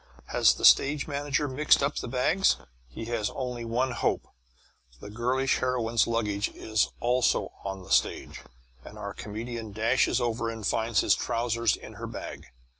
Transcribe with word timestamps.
has 0.29 0.55
the 0.55 0.65
stage 0.65 1.07
manager 1.07 1.47
mixed 1.47 1.83
up 1.83 1.97
the 1.97 2.07
bags? 2.07 2.55
He 2.87 3.05
has 3.05 3.29
only 3.35 3.63
one 3.63 3.91
hope. 3.91 4.27
The 4.99 5.11
girlish 5.11 5.57
heroine's 5.59 6.07
luggage 6.07 6.49
is 6.55 6.89
also 6.99 7.51
on 7.63 7.83
the 7.83 7.91
stage, 7.91 8.41
and 8.83 8.97
our 8.97 9.13
comedian 9.13 9.73
dashes 9.73 10.19
over 10.19 10.49
and 10.49 10.65
finds 10.65 11.01
his 11.01 11.13
trousers 11.13 11.75
in 11.75 11.93
her 12.01 12.07
bag. 12.07 12.47